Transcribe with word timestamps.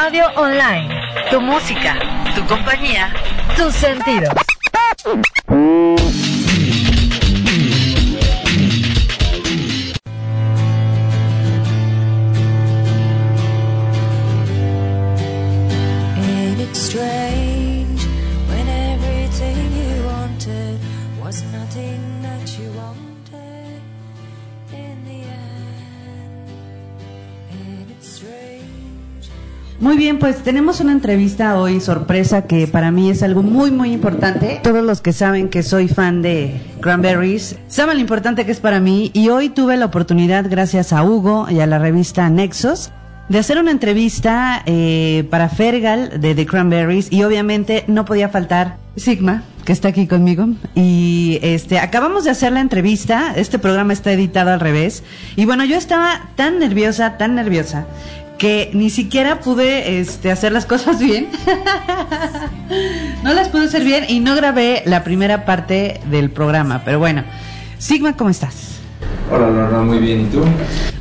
Radio 0.00 0.26
Online. 0.36 0.88
Tu 1.28 1.40
música, 1.40 1.98
tu 2.36 2.46
compañía, 2.46 3.12
tus 3.56 3.74
sentidos. 3.74 4.32
Muy 29.80 29.96
bien, 29.96 30.18
pues 30.18 30.42
tenemos 30.42 30.80
una 30.80 30.90
entrevista 30.90 31.56
hoy 31.56 31.80
sorpresa 31.80 32.42
que 32.42 32.66
para 32.66 32.90
mí 32.90 33.10
es 33.10 33.22
algo 33.22 33.44
muy 33.44 33.70
muy 33.70 33.92
importante. 33.92 34.58
Todos 34.64 34.84
los 34.84 35.00
que 35.00 35.12
saben 35.12 35.48
que 35.48 35.62
soy 35.62 35.86
fan 35.86 36.20
de 36.20 36.60
Cranberries 36.80 37.54
saben 37.68 37.94
lo 37.94 38.00
importante 38.00 38.44
que 38.44 38.50
es 38.50 38.58
para 38.58 38.80
mí 38.80 39.12
y 39.14 39.28
hoy 39.28 39.50
tuve 39.50 39.76
la 39.76 39.86
oportunidad 39.86 40.50
gracias 40.50 40.92
a 40.92 41.04
Hugo 41.04 41.46
y 41.48 41.60
a 41.60 41.66
la 41.68 41.78
revista 41.78 42.28
Nexos 42.28 42.90
de 43.28 43.38
hacer 43.38 43.58
una 43.58 43.70
entrevista 43.70 44.62
eh, 44.66 45.28
para 45.30 45.48
Fergal 45.48 46.20
de 46.20 46.34
The 46.34 46.46
Cranberries 46.46 47.12
y 47.12 47.22
obviamente 47.22 47.84
no 47.86 48.04
podía 48.04 48.28
faltar 48.30 48.78
Sigma 48.96 49.44
que 49.64 49.72
está 49.72 49.88
aquí 49.88 50.08
conmigo. 50.08 50.48
Y 50.74 51.38
este 51.42 51.78
acabamos 51.78 52.24
de 52.24 52.30
hacer 52.30 52.52
la 52.52 52.60
entrevista. 52.60 53.34
Este 53.36 53.60
programa 53.60 53.92
está 53.92 54.10
editado 54.10 54.50
al 54.50 54.58
revés. 54.58 55.04
Y 55.36 55.44
bueno 55.44 55.64
yo 55.64 55.76
estaba 55.76 56.30
tan 56.34 56.58
nerviosa 56.58 57.16
tan 57.16 57.36
nerviosa 57.36 57.86
que 58.38 58.70
ni 58.72 58.88
siquiera 58.88 59.40
pude 59.40 60.00
este, 60.00 60.30
hacer 60.30 60.52
las 60.52 60.64
cosas 60.64 60.98
bien. 61.00 61.28
no 63.22 63.34
las 63.34 63.48
pude 63.48 63.64
hacer 63.64 63.84
bien 63.84 64.04
y 64.08 64.20
no 64.20 64.34
grabé 64.34 64.82
la 64.86 65.04
primera 65.04 65.44
parte 65.44 66.00
del 66.10 66.30
programa. 66.30 66.82
Pero 66.84 66.98
bueno, 66.98 67.24
Sigma, 67.78 68.16
¿cómo 68.16 68.30
estás? 68.30 68.78
Hola, 69.30 69.50
Lorna, 69.50 69.82
muy 69.82 69.98
bien. 69.98 70.22
¿Y 70.22 70.24
tú? 70.26 70.42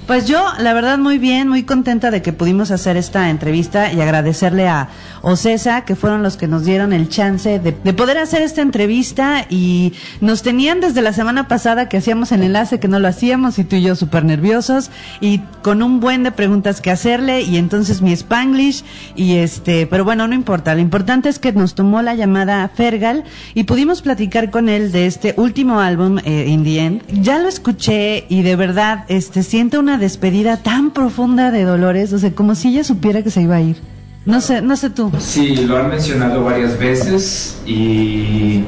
Pues 0.08 0.26
yo, 0.26 0.42
la 0.60 0.74
verdad, 0.74 0.98
muy 0.98 1.18
bien, 1.18 1.50
muy 1.50 1.64
contenta 1.64 2.12
de 2.12 2.22
que 2.22 2.32
pudimos 2.32 2.72
hacer 2.72 2.96
esta 2.96 3.30
entrevista 3.30 3.92
y 3.92 4.00
agradecerle 4.00 4.66
a 4.66 4.88
Ocesa, 5.22 5.84
que 5.84 5.98
fueron 5.98 6.24
los 6.24 6.38
que 6.38 6.48
nos 6.48 6.64
dieron 6.64 6.94
el 6.94 7.10
chance 7.10 7.60
de, 7.60 7.74
poder 7.92 8.18
hacer 8.18 8.42
esta 8.42 8.62
entrevista 8.62 9.46
y 9.50 9.92
nos 10.22 10.44
tenían 10.44 10.80
desde 10.80 11.02
la 11.02 11.12
semana 11.12 11.50
pasada 11.50 11.90
que 11.90 11.98
hacíamos 11.98 12.32
el 12.32 12.44
enlace, 12.44 12.80
que 12.80 12.88
no 12.88 13.00
lo 13.00 13.10
hacíamos 13.10 13.60
y 13.60 13.66
tú 13.66 13.76
y 13.76 13.82
yo 13.82 13.98
súper 13.98 14.24
nerviosos 14.24 14.92
y 15.20 15.40
con 15.62 15.84
un 15.84 16.00
buen 16.00 16.24
de 16.24 16.32
preguntas 16.32 16.80
que 16.80 16.90
hacerle 16.90 17.42
y 17.42 17.58
entonces 17.58 18.02
mi 18.02 18.14
spanglish 18.14 18.86
y 19.14 19.36
este, 19.40 19.88
pero 19.88 20.06
bueno, 20.06 20.26
no 20.30 20.36
importa, 20.36 20.74
lo 20.74 20.80
importante 20.80 21.28
es 21.28 21.38
que 21.38 21.52
nos 21.52 21.76
tomó 21.76 22.02
la 22.02 22.16
llamada 22.16 22.70
Fergal 22.74 23.26
y 23.56 23.66
pudimos 23.66 24.02
platicar 24.02 24.52
con 24.52 24.70
él 24.70 24.94
de 24.94 25.06
este 25.06 25.34
último 25.36 25.82
álbum, 25.82 26.20
eh, 26.24 26.46
In 26.48 26.64
the 26.64 26.80
End. 26.80 27.22
Ya 27.22 27.40
lo 27.40 27.50
escuché 27.50 28.26
y 28.30 28.44
de 28.44 28.56
verdad, 28.56 29.04
este, 29.10 29.44
siento 29.44 29.82
una 29.82 29.97
despedida 29.98 30.58
tan 30.58 30.92
profunda 30.92 31.52
de 31.52 31.64
Dolores, 31.64 32.14
o 32.14 32.20
sea, 32.20 32.32
como 32.32 32.56
si 32.56 32.70
ella 32.70 32.84
supiera 32.84 33.24
que 33.24 33.32
se 33.32 33.42
iba 33.42 33.56
a 33.56 33.62
ir. 33.62 33.78
No 34.26 34.42
sé, 34.42 34.62
no 34.62 34.76
sé 34.76 34.90
tú. 34.90 35.12
Sí, 35.20 35.56
lo 35.56 35.78
han 35.78 35.90
mencionado 35.90 36.44
varias 36.44 36.78
veces 36.78 37.62
y 37.66 38.64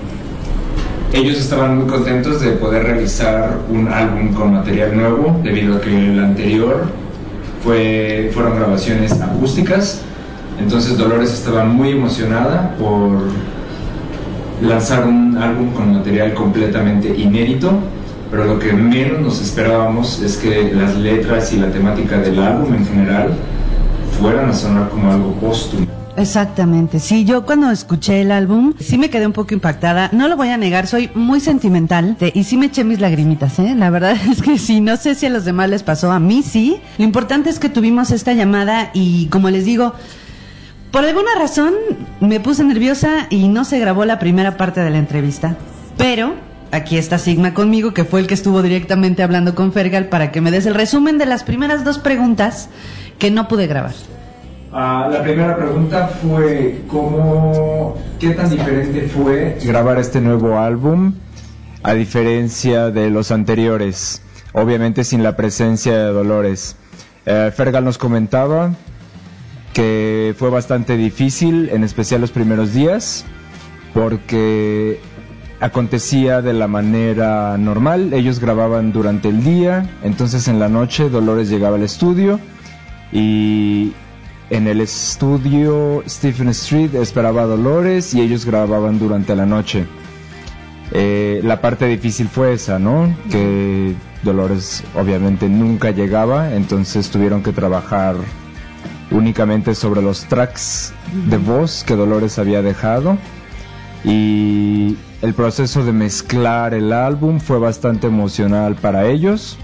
ellos 1.11 1.37
estaban 1.37 1.77
muy 1.77 1.87
contentos 1.87 2.39
de 2.41 2.51
poder 2.51 2.83
realizar 2.83 3.59
un 3.69 3.87
álbum 3.89 4.33
con 4.33 4.53
material 4.53 4.95
nuevo, 4.95 5.39
debido 5.43 5.75
a 5.75 5.81
que 5.81 5.89
el 5.89 6.19
anterior 6.23 6.85
fue, 7.63 8.31
fueron 8.33 8.55
grabaciones 8.55 9.19
acústicas. 9.19 10.01
Entonces 10.59 10.97
Dolores 10.97 11.33
estaba 11.33 11.65
muy 11.65 11.91
emocionada 11.91 12.75
por 12.77 13.19
lanzar 14.61 15.07
un 15.07 15.37
álbum 15.37 15.71
con 15.71 15.93
material 15.93 16.33
completamente 16.33 17.09
inédito 17.17 17.79
pero 18.29 18.45
lo 18.45 18.59
que 18.59 18.73
menos 18.73 19.19
nos 19.19 19.41
esperábamos 19.41 20.21
es 20.21 20.37
que 20.37 20.71
las 20.73 20.95
letras 20.95 21.51
y 21.53 21.57
la 21.57 21.71
temática 21.71 22.17
del 22.17 22.39
álbum 22.39 22.73
en 22.73 22.85
general 22.85 23.33
fueran 24.19 24.49
a 24.49 24.53
sonar 24.53 24.89
como 24.89 25.11
algo 25.11 25.33
póstumo. 25.33 25.87
Exactamente, 26.17 26.99
sí, 26.99 27.23
yo 27.23 27.45
cuando 27.45 27.71
escuché 27.71 28.21
el 28.21 28.33
álbum 28.33 28.73
sí 28.77 28.97
me 28.97 29.09
quedé 29.09 29.25
un 29.25 29.31
poco 29.31 29.53
impactada, 29.53 30.09
no 30.11 30.27
lo 30.27 30.35
voy 30.35 30.49
a 30.49 30.57
negar, 30.57 30.85
soy 30.85 31.09
muy 31.15 31.39
sentimental 31.39 32.17
y 32.33 32.43
sí 32.43 32.57
me 32.57 32.65
eché 32.65 32.83
mis 32.83 32.99
lagrimitas, 32.99 33.57
¿eh? 33.59 33.73
La 33.73 33.89
verdad 33.89 34.17
es 34.29 34.41
que 34.41 34.57
sí, 34.57 34.81
no 34.81 34.97
sé 34.97 35.15
si 35.15 35.27
a 35.27 35.29
los 35.29 35.45
demás 35.45 35.69
les 35.69 35.83
pasó, 35.83 36.11
a 36.11 36.19
mí 36.19 36.43
sí. 36.43 36.81
Lo 36.97 37.05
importante 37.05 37.49
es 37.49 37.57
que 37.57 37.69
tuvimos 37.69 38.11
esta 38.11 38.33
llamada 38.33 38.91
y 38.93 39.27
como 39.27 39.49
les 39.49 39.63
digo, 39.63 39.93
por 40.91 41.05
alguna 41.05 41.35
razón 41.37 41.73
me 42.19 42.41
puse 42.41 42.65
nerviosa 42.65 43.27
y 43.29 43.47
no 43.47 43.63
se 43.63 43.79
grabó 43.79 44.03
la 44.03 44.19
primera 44.19 44.57
parte 44.57 44.81
de 44.81 44.89
la 44.89 44.97
entrevista, 44.97 45.55
pero 45.97 46.33
aquí 46.71 46.97
está 46.97 47.17
Sigma 47.17 47.53
conmigo, 47.53 47.93
que 47.93 48.05
fue 48.05 48.19
el 48.19 48.27
que 48.27 48.33
estuvo 48.33 48.61
directamente 48.61 49.23
hablando 49.23 49.55
con 49.55 49.71
Fergal 49.73 50.07
para 50.09 50.31
que 50.31 50.41
me 50.41 50.51
des 50.51 50.65
el 50.65 50.75
resumen 50.75 51.17
de 51.17 51.25
las 51.25 51.43
primeras 51.43 51.83
dos 51.83 51.99
preguntas 51.99 52.69
que 53.17 53.31
no 53.31 53.47
pude 53.47 53.67
grabar. 53.67 53.93
Ah, 54.71 55.09
la 55.11 55.23
primera 55.23 55.57
pregunta 55.57 56.07
fue 56.07 56.81
cómo, 56.87 57.97
qué 58.19 58.31
tan 58.31 58.49
diferente 58.49 59.07
fue 59.07 59.57
grabar 59.63 59.97
este 59.97 60.21
nuevo 60.21 60.59
álbum 60.59 61.13
a 61.81 61.93
diferencia 61.93 62.91
de 62.91 63.09
los 63.09 63.31
anteriores, 63.31 64.21
obviamente 64.53 65.03
sin 65.03 65.23
la 65.23 65.35
presencia 65.35 65.97
de 65.97 66.11
Dolores. 66.11 66.75
Eh, 67.25 67.51
Fergal 67.55 67.83
nos 67.83 67.97
comentaba 67.97 68.73
que 69.73 70.35
fue 70.37 70.49
bastante 70.49 70.97
difícil, 70.97 71.69
en 71.71 71.83
especial 71.83 72.21
los 72.21 72.31
primeros 72.31 72.73
días, 72.73 73.25
porque 73.93 74.99
acontecía 75.59 76.41
de 76.41 76.53
la 76.53 76.67
manera 76.67 77.57
normal. 77.57 78.13
Ellos 78.13 78.39
grababan 78.39 78.91
durante 78.91 79.29
el 79.29 79.43
día, 79.43 79.89
entonces 80.03 80.47
en 80.47 80.59
la 80.59 80.69
noche 80.69 81.09
Dolores 81.09 81.49
llegaba 81.49 81.75
al 81.75 81.83
estudio 81.83 82.39
y 83.11 83.93
en 84.49 84.67
el 84.67 84.81
estudio 84.81 86.03
Stephen 86.07 86.49
Street 86.49 86.95
esperaba 86.95 87.43
a 87.43 87.45
Dolores 87.45 88.13
y 88.13 88.21
ellos 88.21 88.45
grababan 88.45 88.99
durante 88.99 89.35
la 89.35 89.45
noche. 89.45 89.85
Eh, 90.91 91.41
la 91.43 91.61
parte 91.61 91.85
difícil 91.85 92.27
fue 92.29 92.53
esa, 92.53 92.79
¿no? 92.79 93.15
Que 93.29 93.93
Dolores 94.23 94.83
obviamente 94.95 95.47
nunca 95.47 95.91
llegaba, 95.91 96.53
entonces 96.55 97.09
tuvieron 97.09 97.43
que 97.43 97.51
trabajar 97.51 98.15
únicamente 99.11 99.75
sobre 99.75 100.01
los 100.01 100.25
tracks 100.25 100.93
de 101.27 101.37
voz 101.37 101.83
que 101.83 101.95
Dolores 101.95 102.39
había 102.39 102.61
dejado 102.61 103.17
y 104.03 104.97
el 105.21 105.33
proceso 105.33 105.83
de 105.83 105.91
mezclar 105.91 106.73
el 106.73 106.93
álbum 106.93 107.39
fue 107.39 107.59
bastante 107.59 108.07
emocional 108.07 108.75
para 108.75 109.07
ellos, 109.07 109.57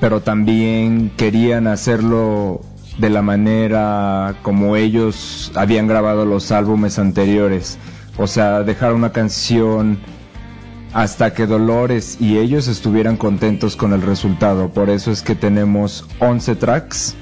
pero 0.00 0.20
también 0.22 1.12
querían 1.16 1.66
hacerlo 1.66 2.62
de 2.98 3.10
la 3.10 3.22
manera 3.22 4.36
como 4.42 4.76
ellos 4.76 5.52
habían 5.54 5.86
grabado 5.86 6.24
los 6.24 6.52
álbumes 6.52 6.98
anteriores, 6.98 7.78
o 8.16 8.26
sea, 8.26 8.62
dejar 8.62 8.94
una 8.94 9.12
canción 9.12 9.98
hasta 10.92 11.34
que 11.34 11.46
Dolores 11.46 12.16
y 12.20 12.38
ellos 12.38 12.66
estuvieran 12.66 13.16
contentos 13.16 13.76
con 13.76 13.92
el 13.92 14.02
resultado. 14.02 14.70
Por 14.70 14.90
eso 14.90 15.12
es 15.12 15.22
que 15.22 15.34
tenemos 15.34 16.06
11 16.18 16.56
tracks 16.56 17.14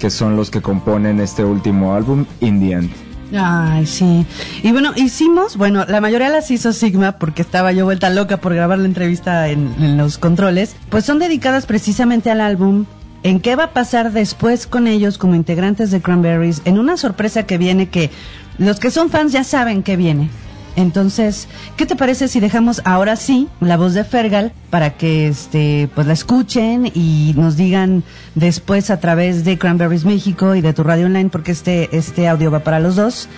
que 0.00 0.10
son 0.10 0.36
los 0.36 0.50
que 0.50 0.60
componen 0.60 1.20
este 1.20 1.44
último 1.44 1.94
álbum, 1.94 2.24
In 2.40 2.58
the 2.60 2.72
End. 2.72 3.11
Ay, 3.34 3.86
sí. 3.86 4.26
Y 4.62 4.72
bueno, 4.72 4.92
hicimos, 4.96 5.56
bueno, 5.56 5.84
la 5.86 6.00
mayoría 6.00 6.28
las 6.28 6.50
hizo 6.50 6.72
Sigma 6.72 7.12
porque 7.12 7.42
estaba 7.42 7.72
yo 7.72 7.84
vuelta 7.84 8.10
loca 8.10 8.36
por 8.38 8.54
grabar 8.54 8.78
la 8.78 8.86
entrevista 8.86 9.48
en, 9.48 9.96
los 9.96 10.18
controles. 10.18 10.76
Pues 10.90 11.04
son 11.04 11.18
dedicadas 11.18 11.66
precisamente 11.66 12.30
al 12.30 12.40
álbum 12.40 12.84
en 13.22 13.40
qué 13.40 13.56
va 13.56 13.64
a 13.64 13.70
pasar 13.72 14.12
después 14.12 14.66
con 14.66 14.86
ellos 14.86 15.16
como 15.16 15.34
integrantes 15.34 15.90
de 15.90 16.02
Cranberries, 16.02 16.62
en 16.64 16.78
una 16.78 16.96
sorpresa 16.96 17.44
que 17.44 17.56
viene 17.56 17.88
que 17.88 18.10
los 18.58 18.80
que 18.80 18.90
son 18.90 19.10
fans 19.10 19.32
ya 19.32 19.44
saben 19.44 19.82
que 19.82 19.96
viene. 19.96 20.28
Entonces, 20.76 21.48
¿qué 21.76 21.84
te 21.86 21.96
parece 21.96 22.28
si 22.28 22.40
dejamos 22.40 22.80
ahora 22.84 23.16
sí 23.16 23.48
la 23.60 23.76
voz 23.76 23.94
de 23.94 24.04
Fergal 24.04 24.52
para 24.70 24.96
que 24.96 25.28
este 25.28 25.88
pues 25.94 26.06
la 26.06 26.14
escuchen 26.14 26.90
y 26.94 27.34
nos 27.36 27.56
digan 27.56 28.02
después 28.34 28.90
a 28.90 28.98
través 28.98 29.44
de 29.44 29.58
Cranberries 29.58 30.04
México 30.04 30.54
y 30.54 30.60
de 30.60 30.72
tu 30.72 30.82
radio 30.82 31.06
online 31.06 31.28
porque 31.30 31.52
este 31.52 31.94
este 31.96 32.28
audio 32.28 32.50
va 32.50 32.60
para 32.60 32.80
los 32.80 32.96
dos. 32.96 33.28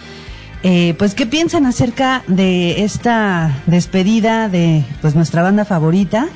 Eh, 0.62 0.94
pues 0.96 1.14
qué 1.14 1.26
piensan 1.26 1.66
acerca 1.66 2.22
de 2.26 2.84
esta 2.84 3.54
despedida 3.66 4.48
de 4.48 4.82
pues 5.02 5.14
nuestra 5.14 5.42
banda 5.42 5.66
favorita 5.66 6.28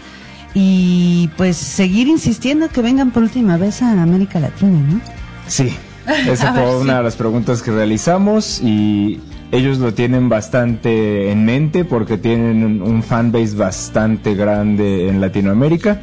y 0.53 1.31
pues 1.37 1.57
seguir 1.57 2.09
insistiendo 2.09 2.69
que 2.69 2.83
vengan 2.83 3.11
por 3.11 3.23
última 3.23 3.57
vez 3.57 3.81
a 3.81 4.03
América 4.03 4.39
Latina, 4.39 4.81
¿no? 4.81 5.01
Sí, 5.47 5.75
esa 6.29 6.53
fue 6.53 6.77
una 6.77 6.99
de 6.99 7.05
las 7.05 7.17
preguntas 7.17 7.63
que 7.63 7.71
realizamos 7.71 8.61
y 8.61 9.21
ellos 9.51 9.79
lo 9.79 9.95
tienen 9.95 10.29
bastante 10.29 11.31
en 11.31 11.45
mente 11.45 11.85
porque 11.85 12.19
tienen 12.19 12.83
un 12.83 13.03
fanbase 13.03 13.57
bastante 13.57 14.35
grande 14.35 15.09
en 15.09 15.21
Latinoamérica, 15.21 16.01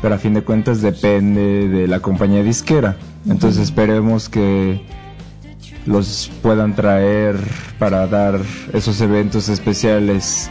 pero 0.00 0.14
a 0.14 0.18
fin 0.18 0.34
de 0.34 0.42
cuentas 0.42 0.80
depende 0.80 1.68
de 1.68 1.88
la 1.88 2.00
compañía 2.00 2.42
disquera. 2.42 2.96
Entonces 3.28 3.62
esperemos 3.62 4.28
que 4.28 4.80
los 5.86 6.30
puedan 6.42 6.74
traer 6.74 7.36
para 7.78 8.06
dar 8.06 8.40
esos 8.72 9.00
eventos 9.00 9.48
especiales 9.48 10.50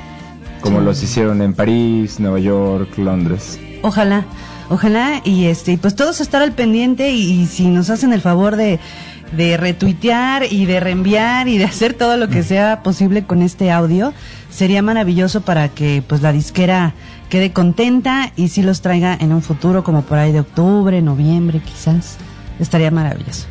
como 0.61 0.81
los 0.81 1.01
hicieron 1.01 1.41
en 1.41 1.53
París, 1.53 2.19
Nueva 2.19 2.39
York, 2.39 2.97
Londres. 2.97 3.57
Ojalá, 3.81 4.25
ojalá 4.69 5.21
y 5.23 5.45
este, 5.45 5.77
pues 5.77 5.95
todos 5.95 6.19
estar 6.19 6.41
al 6.41 6.51
pendiente 6.51 7.11
y, 7.11 7.41
y 7.41 7.45
si 7.45 7.67
nos 7.67 7.89
hacen 7.89 8.11
el 8.11 8.19
favor 8.19 8.57
de 8.57 8.77
de 9.31 9.57
retuitear 9.57 10.43
y 10.49 10.65
de 10.65 10.79
reenviar 10.79 11.47
y 11.47 11.57
de 11.57 11.65
hacer 11.65 11.93
todo 11.93 12.17
lo 12.17 12.29
que 12.29 12.43
sea 12.43 12.83
posible 12.83 13.23
con 13.23 13.41
este 13.41 13.71
audio, 13.71 14.13
sería 14.49 14.81
maravilloso 14.81 15.41
para 15.41 15.69
que 15.69 16.03
pues 16.05 16.21
la 16.21 16.31
disquera 16.31 16.93
quede 17.29 17.53
contenta 17.53 18.31
y 18.35 18.49
si 18.49 18.63
los 18.63 18.81
traiga 18.81 19.15
en 19.19 19.33
un 19.33 19.41
futuro 19.41 19.83
como 19.83 20.01
por 20.01 20.17
ahí 20.17 20.31
de 20.31 20.41
octubre, 20.41 21.01
noviembre 21.01 21.61
quizás. 21.63 22.17
Estaría 22.59 22.91
maravilloso. 22.91 23.45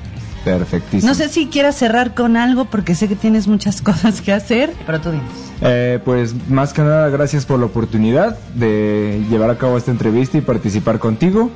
Perfectísimo. 0.44 1.08
No 1.08 1.14
sé 1.14 1.28
si 1.28 1.46
quieras 1.46 1.76
cerrar 1.76 2.14
con 2.14 2.36
algo 2.36 2.66
porque 2.66 2.94
sé 2.94 3.08
que 3.08 3.16
tienes 3.16 3.48
muchas 3.48 3.80
cosas 3.82 4.20
que 4.20 4.32
hacer, 4.32 4.72
pero 4.86 5.00
tú 5.00 5.10
dinos. 5.10 5.26
Eh, 5.60 5.98
pues 6.04 6.34
más 6.48 6.72
que 6.72 6.82
nada 6.82 7.08
gracias 7.08 7.44
por 7.44 7.58
la 7.58 7.66
oportunidad 7.66 8.38
de 8.54 9.24
llevar 9.28 9.50
a 9.50 9.58
cabo 9.58 9.76
esta 9.76 9.90
entrevista 9.90 10.38
y 10.38 10.40
participar 10.40 10.98
contigo 10.98 11.50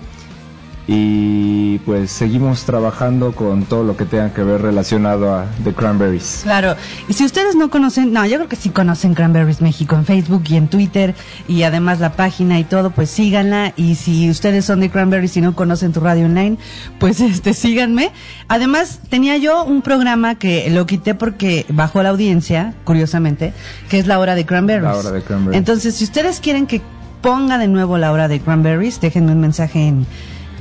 y 0.86 1.78
pues 1.80 2.10
seguimos 2.10 2.64
trabajando 2.64 3.32
con 3.32 3.64
todo 3.64 3.84
lo 3.84 3.96
que 3.96 4.04
tenga 4.04 4.32
que 4.34 4.42
ver 4.42 4.62
relacionado 4.62 5.34
a 5.34 5.46
The 5.62 5.72
Cranberries. 5.74 6.40
Claro, 6.42 6.74
y 7.08 7.12
si 7.12 7.24
ustedes 7.24 7.54
no 7.54 7.70
conocen, 7.70 8.12
no, 8.12 8.26
yo 8.26 8.36
creo 8.36 8.48
que 8.48 8.56
sí 8.56 8.70
conocen 8.70 9.14
Cranberries 9.14 9.60
México 9.60 9.94
en 9.94 10.04
Facebook 10.04 10.42
y 10.48 10.56
en 10.56 10.68
Twitter 10.68 11.14
y 11.46 11.62
además 11.62 12.00
la 12.00 12.12
página 12.12 12.58
y 12.58 12.64
todo, 12.64 12.90
pues 12.90 13.10
síganla 13.10 13.72
y 13.76 13.94
si 13.94 14.28
ustedes 14.28 14.64
son 14.64 14.80
de 14.80 14.90
Cranberries 14.90 15.36
y 15.36 15.40
no 15.40 15.54
conocen 15.54 15.92
tu 15.92 16.00
radio 16.00 16.26
online, 16.26 16.56
pues 16.98 17.20
este 17.20 17.54
síganme. 17.54 18.10
Además, 18.48 19.00
tenía 19.08 19.36
yo 19.36 19.64
un 19.64 19.82
programa 19.82 20.34
que 20.34 20.68
lo 20.70 20.86
quité 20.86 21.14
porque 21.14 21.64
bajó 21.68 22.02
la 22.02 22.08
audiencia, 22.08 22.74
curiosamente, 22.84 23.52
que 23.88 23.98
es 23.98 24.06
la 24.06 24.18
hora 24.18 24.34
de 24.34 24.44
Cranberries. 24.46 24.90
La 24.90 24.96
hora 24.96 25.12
de 25.12 25.22
Cranberries. 25.22 25.58
Entonces, 25.58 25.94
si 25.94 26.04
ustedes 26.04 26.40
quieren 26.40 26.66
que 26.66 26.82
ponga 27.20 27.56
de 27.56 27.68
nuevo 27.68 27.98
la 27.98 28.10
hora 28.10 28.26
de 28.26 28.40
Cranberries, 28.40 29.00
déjenme 29.00 29.32
un 29.32 29.40
mensaje 29.40 29.86
en 29.86 30.06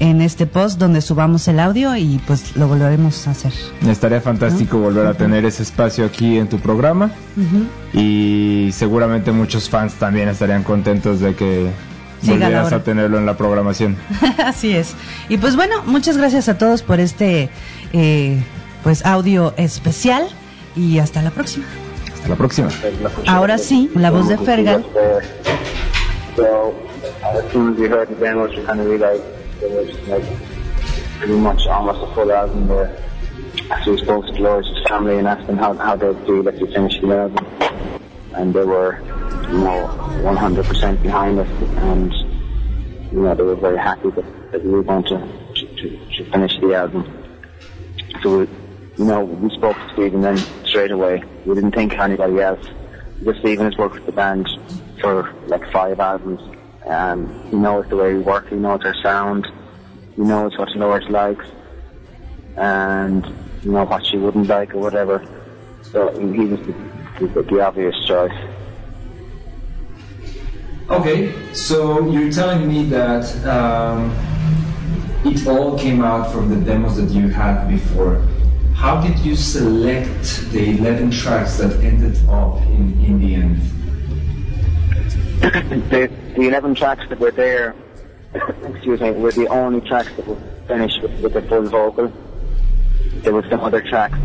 en 0.01 0.19
este 0.19 0.47
post 0.47 0.79
donde 0.79 0.99
subamos 0.99 1.47
el 1.47 1.59
audio 1.59 1.95
y 1.95 2.19
pues 2.25 2.55
lo 2.55 2.67
volveremos 2.67 3.27
a 3.27 3.31
hacer. 3.31 3.53
Estaría 3.87 4.19
fantástico 4.19 4.79
volver 4.79 5.05
a 5.05 5.13
tener 5.13 5.45
ese 5.45 5.61
espacio 5.61 6.05
aquí 6.05 6.39
en 6.39 6.49
tu 6.49 6.59
programa 6.59 7.11
y 7.93 8.71
seguramente 8.73 9.31
muchos 9.31 9.69
fans 9.69 9.93
también 9.93 10.27
estarían 10.27 10.63
contentos 10.63 11.19
de 11.19 11.35
que 11.35 11.69
volvieras 12.23 12.73
a 12.73 12.83
tenerlo 12.83 13.19
en 13.19 13.27
la 13.27 13.37
programación. 13.37 13.95
Así 14.43 14.75
es. 14.75 14.95
Y 15.29 15.37
pues 15.37 15.55
bueno, 15.55 15.83
muchas 15.85 16.17
gracias 16.17 16.49
a 16.49 16.57
todos 16.57 16.81
por 16.81 16.99
este 16.99 17.51
eh, 17.93 18.41
pues 18.83 19.05
audio 19.05 19.53
especial 19.57 20.27
y 20.75 20.97
hasta 20.97 21.21
la 21.21 21.29
próxima. 21.29 21.65
Hasta 22.11 22.27
la 22.27 22.35
próxima. 22.35 22.69
Ahora 23.27 23.59
sí, 23.59 23.91
la 23.93 24.09
voz 24.09 24.27
de 24.29 24.39
Fergal. 24.39 24.83
There 29.61 29.69
was 29.69 29.95
like 30.07 30.23
pretty 31.19 31.37
much 31.37 31.67
almost 31.67 32.01
a 32.01 32.15
full 32.15 32.31
album 32.31 32.67
there. 32.67 33.03
After 33.69 33.91
we 33.91 33.97
spoke 33.99 34.25
to 34.25 34.31
Dolores' 34.33 34.67
family 34.87 35.19
and 35.19 35.27
asked 35.27 35.45
them 35.45 35.57
how, 35.57 35.73
how 35.75 35.95
they'd 35.95 36.17
feel 36.25 36.47
if 36.47 36.59
we 36.59 36.73
finished 36.73 36.99
the 37.01 37.15
album. 37.15 37.45
And 38.33 38.53
they 38.53 38.65
were, 38.65 38.99
you 39.51 39.59
know, 39.59 39.87
100% 40.23 41.03
behind 41.03 41.39
us 41.39 41.47
and, 41.77 42.11
you 43.11 43.21
know, 43.21 43.35
they 43.35 43.43
were 43.43 43.55
very 43.55 43.77
happy 43.77 44.09
that, 44.09 44.51
that 44.51 44.65
we 44.65 44.71
were 44.71 44.83
going 44.83 45.03
to, 45.03 45.17
to, 45.55 46.07
to 46.17 46.31
finish 46.31 46.59
the 46.59 46.73
album. 46.73 47.05
So, 48.23 48.39
we, 48.39 48.47
you 48.97 49.05
know, 49.05 49.23
we 49.23 49.49
spoke 49.55 49.75
to 49.75 49.89
Stephen 49.93 50.21
then 50.21 50.37
straight 50.65 50.91
away. 50.91 51.23
We 51.45 51.53
didn't 51.53 51.73
think 51.73 51.93
of 51.93 51.99
anybody 51.99 52.41
else. 52.41 52.65
Just 53.23 53.41
Stephen 53.41 53.65
has 53.65 53.77
worked 53.77 53.95
with 53.95 54.07
the 54.07 54.11
band 54.11 54.49
for 54.99 55.31
like 55.47 55.69
five 55.71 55.99
albums 55.99 56.41
um, 56.85 57.49
he 57.49 57.55
knows 57.55 57.87
the 57.89 57.95
way 57.95 58.13
we 58.13 58.19
work. 58.19 58.49
He 58.49 58.55
knows 58.55 58.81
our 58.83 58.95
sound. 59.01 59.47
He 60.15 60.23
knows 60.23 60.57
what 60.57 60.69
Lois 60.75 61.07
likes, 61.09 61.45
and 62.57 63.25
you 63.63 63.71
know 63.71 63.85
what 63.85 64.05
she 64.05 64.17
wouldn't 64.17 64.47
like 64.47 64.73
or 64.73 64.79
whatever. 64.79 65.23
So 65.83 66.09
he 66.19 66.45
was 66.45 66.59
the, 66.59 67.43
the, 67.43 67.61
obvious 67.61 67.95
choice. 68.05 68.33
Okay, 70.89 71.53
so 71.53 72.09
you're 72.09 72.31
telling 72.31 72.67
me 72.67 72.85
that 72.85 73.45
um, 73.45 74.11
it 75.23 75.45
all 75.47 75.77
came 75.77 76.01
out 76.01 76.31
from 76.31 76.49
the 76.49 76.55
demos 76.65 76.97
that 76.97 77.11
you 77.11 77.27
had 77.29 77.67
before. 77.67 78.27
How 78.73 78.99
did 78.99 79.19
you 79.19 79.35
select 79.35 80.49
the 80.51 80.71
11 80.77 81.11
tracks 81.11 81.57
that 81.57 81.79
ended 81.83 82.17
up 82.27 82.57
in, 82.63 82.99
in 83.05 83.19
the 83.19 83.35
end? 83.35 83.61
the 86.35 86.47
11 86.47 86.75
tracks 86.75 87.03
that 87.09 87.19
were 87.19 87.31
there, 87.31 87.75
excuse 88.33 89.01
me, 89.01 89.11
were 89.11 89.31
the 89.31 89.47
only 89.47 89.81
tracks 89.81 90.09
that 90.15 90.27
were 90.27 90.41
finished 90.67 91.01
with, 91.01 91.19
with 91.21 91.33
the 91.33 91.41
full 91.43 91.63
vocal. 91.63 92.11
There 93.23 93.33
were 93.33 93.45
some 93.49 93.59
other 93.59 93.81
tracks 93.81 94.17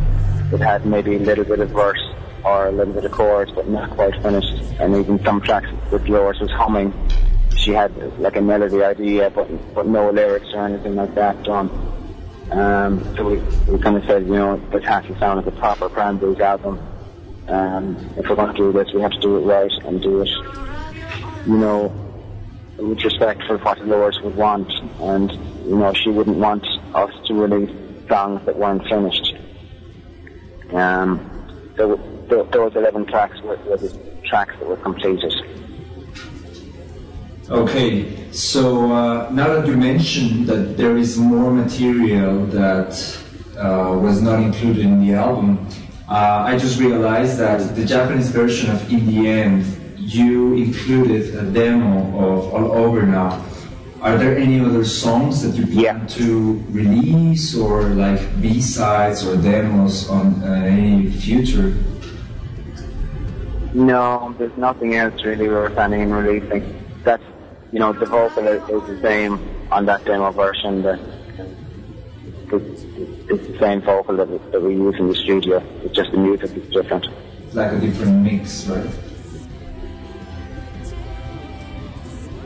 that 0.50 0.60
had 0.60 0.86
maybe 0.86 1.16
a 1.16 1.18
little 1.18 1.44
bit 1.44 1.58
of 1.58 1.70
verse 1.70 2.02
or 2.44 2.68
a 2.68 2.72
little 2.72 2.94
bit 2.94 3.04
of 3.04 3.12
chorus, 3.12 3.50
but 3.54 3.68
not 3.68 3.90
quite 3.90 4.14
finished. 4.22 4.54
And 4.78 4.94
even 4.96 5.22
some 5.24 5.40
tracks 5.40 5.68
with 5.90 6.06
Dolores 6.06 6.38
was 6.40 6.50
humming. 6.52 6.94
She 7.56 7.72
had 7.72 7.92
like 8.20 8.36
a 8.36 8.40
melody 8.40 8.82
idea, 8.84 9.30
but 9.30 9.48
but 9.74 9.86
no 9.86 10.10
lyrics 10.10 10.46
or 10.54 10.66
anything 10.66 10.94
like 10.94 11.14
that 11.16 11.42
done. 11.42 11.68
Um, 12.52 13.16
so 13.16 13.28
we, 13.28 13.38
we 13.72 13.78
kind 13.80 13.96
of 13.96 14.04
said, 14.04 14.22
you 14.26 14.34
know, 14.34 14.56
this 14.70 14.84
has 14.84 15.04
to 15.06 15.18
sound 15.18 15.44
like 15.44 15.52
a 15.52 15.58
proper 15.58 15.88
Cranberries 15.88 16.38
album. 16.38 16.78
Um, 17.48 17.96
if 18.16 18.28
we're 18.28 18.36
going 18.36 18.54
to 18.54 18.56
do 18.56 18.72
this, 18.72 18.92
we 18.92 19.00
have 19.00 19.10
to 19.10 19.20
do 19.20 19.36
it 19.38 19.40
right 19.40 19.72
and 19.84 20.00
do 20.00 20.22
it 20.22 20.28
you 21.46 21.56
know, 21.56 21.92
with 22.78 23.02
respect 23.04 23.42
for 23.44 23.58
what 23.58 23.78
Dolores 23.78 24.20
would 24.22 24.36
want, 24.36 24.70
and 25.00 25.30
you 25.66 25.76
know, 25.78 25.92
she 25.94 26.10
wouldn't 26.10 26.36
want 26.36 26.66
us 26.94 27.10
to 27.26 27.34
release 27.34 27.70
songs 28.08 28.44
that 28.46 28.56
weren't 28.56 28.86
finished. 28.88 29.34
Um, 30.72 31.72
there, 31.76 31.96
there, 32.28 32.44
those 32.44 32.74
11 32.74 33.06
tracks 33.06 33.40
were, 33.42 33.56
were 33.68 33.76
the 33.76 33.96
tracks 34.24 34.54
that 34.58 34.68
were 34.68 34.76
completed. 34.76 35.32
Okay, 37.48 38.32
so 38.32 38.92
uh, 38.92 39.30
now 39.30 39.48
that 39.54 39.66
you 39.68 39.76
mentioned 39.76 40.48
that 40.48 40.76
there 40.76 40.96
is 40.96 41.16
more 41.16 41.52
material 41.52 42.44
that 42.46 42.92
uh, 43.56 43.96
was 43.96 44.20
not 44.20 44.42
included 44.42 44.84
in 44.84 45.00
the 45.00 45.14
album, 45.14 45.68
uh, 46.08 46.44
I 46.46 46.58
just 46.58 46.80
realized 46.80 47.38
that 47.38 47.76
the 47.76 47.84
Japanese 47.84 48.30
version 48.30 48.70
of 48.70 48.90
In 48.90 49.06
the 49.06 49.28
End 49.28 49.64
you 50.06 50.54
included 50.54 51.34
a 51.34 51.42
demo 51.50 51.98
of 52.16 52.54
All 52.54 52.72
Over 52.72 53.02
Now. 53.02 53.44
Are 54.00 54.16
there 54.16 54.38
any 54.38 54.60
other 54.60 54.84
songs 54.84 55.42
that 55.42 55.56
you 55.58 55.66
plan 55.66 56.00
yeah. 56.00 56.06
to 56.06 56.64
release 56.70 57.56
or 57.56 57.82
like 57.82 58.20
B-sides 58.40 59.26
or 59.26 59.36
demos 59.36 60.08
on 60.08 60.42
uh, 60.44 60.52
any 60.64 61.10
future? 61.10 61.74
No, 63.74 64.32
there's 64.38 64.56
nothing 64.56 64.94
else 64.94 65.24
really 65.24 65.48
we're 65.48 65.70
planning 65.70 66.12
on 66.12 66.24
releasing. 66.24 66.62
That's, 67.02 67.24
you 67.72 67.80
know, 67.80 67.92
the 67.92 68.06
vocal 68.06 68.46
is, 68.46 68.62
is 68.68 68.86
the 68.86 69.00
same 69.02 69.40
on 69.72 69.86
that 69.86 70.04
demo 70.04 70.30
version. 70.30 70.84
It's 72.48 73.46
the 73.48 73.58
same 73.58 73.80
vocal 73.82 74.16
that 74.18 74.28
we, 74.28 74.38
that 74.52 74.62
we 74.62 74.74
use 74.74 74.94
in 75.00 75.08
the 75.08 75.16
studio. 75.16 75.60
It's 75.82 75.96
just 75.96 76.12
the 76.12 76.18
music 76.18 76.56
is 76.56 76.68
different. 76.70 77.08
It's 77.44 77.54
like 77.56 77.72
a 77.72 77.80
different 77.80 78.22
mix, 78.22 78.66
right? 78.68 78.88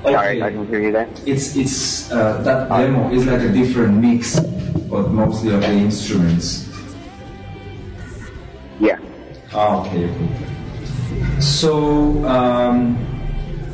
Okay. 0.00 0.12
Sorry, 0.12 0.42
I 0.42 0.50
can 0.50 0.66
hear 0.66 0.80
you 0.80 0.92
there. 0.92 1.08
It's 1.26 1.56
it's 1.56 2.10
uh, 2.10 2.40
that 2.40 2.70
demo 2.70 3.10
is 3.10 3.26
like 3.26 3.42
a 3.42 3.52
different 3.52 4.00
mix, 4.00 4.40
but 4.88 5.10
mostly 5.10 5.52
of 5.52 5.60
the 5.60 5.72
instruments. 5.72 6.66
Yeah. 8.80 8.98
Ah, 9.52 9.84
okay, 9.84 10.08
okay. 10.08 11.40
So, 11.40 12.24
um, 12.24 12.96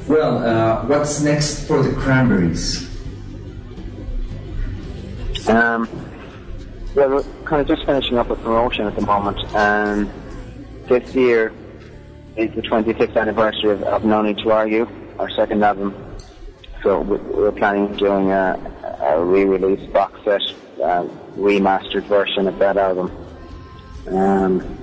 well, 0.08 0.38
uh, 0.42 0.84
what's 0.86 1.22
next 1.22 1.68
for 1.68 1.80
the 1.80 1.94
Cranberries? 1.94 2.90
Um, 5.48 5.88
well, 6.96 7.10
we're 7.10 7.22
kind 7.44 7.62
of 7.62 7.68
just 7.68 7.86
finishing 7.86 8.18
up 8.18 8.28
with 8.30 8.42
promotion 8.42 8.86
at 8.86 8.96
the 8.96 9.06
moment, 9.06 9.38
and 9.54 10.10
this 10.88 11.14
year 11.14 11.52
is 12.34 12.52
the 12.56 12.62
25th 12.62 13.16
anniversary 13.16 13.70
of, 13.70 13.84
of 13.84 14.04
No 14.04 14.22
Need 14.22 14.38
to 14.38 14.50
Argue, 14.50 14.88
our 15.20 15.30
second 15.30 15.62
album 15.62 15.94
so 16.86 17.00
we're 17.00 17.50
planning 17.50 17.88
on 17.88 17.96
doing 17.96 18.30
a, 18.30 18.96
a 19.00 19.24
re-release 19.24 19.90
box 19.90 20.20
set, 20.24 20.40
uh, 20.80 21.02
remastered 21.34 22.04
version 22.04 22.46
of 22.46 22.60
that 22.60 22.76
album. 22.76 23.10
Um, 24.06 24.78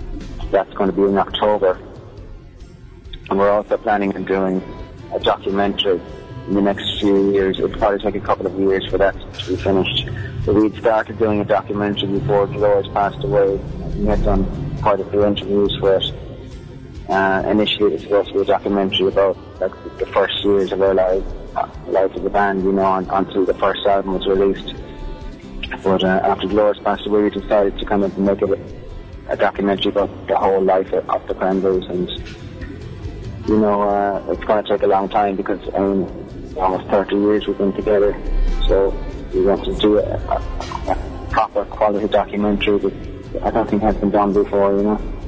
that's 0.52 0.74
going 0.74 0.90
to 0.90 0.96
be 0.96 1.04
in 1.04 1.18
October. 1.18 1.80
And 3.30 3.40
we're 3.40 3.50
also 3.50 3.78
planning 3.78 4.14
on 4.18 4.26
doing 4.26 4.62
a 5.14 5.20
documentary 5.22 6.02
in 6.50 6.56
the 6.56 6.62
next 6.62 7.00
few 7.00 7.32
years. 7.32 7.58
It'll 7.58 7.70
probably 7.70 8.00
take 8.00 8.22
a 8.22 8.26
couple 8.26 8.48
of 8.48 8.60
years 8.60 8.86
for 8.90 8.98
that 8.98 9.16
to 9.36 9.52
be 9.52 9.56
finished. 9.56 10.10
But 10.46 10.56
we'd 10.56 10.76
started 10.76 11.18
doing 11.18 11.40
a 11.40 11.46
documentary 11.46 12.20
before 12.20 12.48
Dolores 12.48 12.90
passed 12.90 13.24
away. 13.24 13.56
we 13.96 14.08
had 14.08 14.22
done 14.26 14.44
quite 14.82 15.00
a 15.00 15.10
few 15.10 15.24
interviews 15.24 15.74
for 15.80 15.96
it. 15.96 16.23
Uh, 17.10 17.44
initially, 17.48 17.94
it 17.94 17.94
was 17.94 18.04
supposed 18.04 18.28
to 18.30 18.34
be 18.36 18.40
a 18.42 18.46
documentary 18.46 19.08
about 19.08 19.38
like 19.60 19.98
the 19.98 20.06
first 20.08 20.44
years 20.44 20.72
of 20.72 20.82
our 20.82 20.94
lives, 20.94 21.26
uh, 21.56 21.68
life 21.88 22.14
of 22.16 22.24
the 22.24 22.30
band, 22.30 22.64
you 22.64 22.72
know, 22.72 22.86
on, 22.86 23.10
until 23.10 23.46
the 23.46 23.54
first 23.56 23.86
album 23.86 24.14
was 24.14 24.26
released. 24.26 24.74
But 25.84 26.04
uh, 26.04 26.22
after 26.24 26.48
Dolores 26.48 26.80
passed 26.80 27.06
away, 27.06 27.24
we 27.24 27.30
decided 27.30 27.78
to 27.78 27.86
kind 27.86 28.04
of 28.04 28.18
make 28.18 28.42
it 28.42 28.50
a, 28.50 29.34
a 29.34 29.36
documentary 29.36 29.92
about 29.92 30.28
the 30.28 30.38
whole 30.38 30.62
life 30.62 30.92
of, 30.94 31.10
of 31.10 31.28
the 31.28 31.34
Cranberries, 31.34 31.86
and 31.90 32.10
you 33.48 33.60
know, 33.60 33.82
uh, 33.82 34.24
it's 34.30 34.44
going 34.46 34.64
to 34.64 34.70
take 34.70 34.84
a 34.84 34.88
long 34.88 35.10
time 35.10 35.36
because 35.36 35.60
I 35.76 35.80
mean, 35.80 36.56
almost 36.56 36.90
30 36.90 37.16
years 37.18 37.48
we've 37.48 37.58
been 37.58 37.74
together, 37.74 38.18
so 38.68 38.90
we 39.34 39.42
want 39.42 39.66
to 39.66 39.76
do 39.76 39.98
a, 39.98 40.04
a, 40.04 40.92
a 40.92 41.28
proper 41.32 41.66
quality 41.66 42.08
documentary 42.08 42.78
that 42.78 43.44
I 43.44 43.52
don't 43.52 43.70
think 43.70 43.82
has 43.82 43.96
been 43.98 44.12
done 44.12 44.32
before, 44.32 44.78
you 44.78 44.84
know. 44.84 45.23